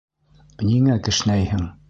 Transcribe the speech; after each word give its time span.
Ниңә 0.69 0.97
кешнәйһең? 1.09 1.69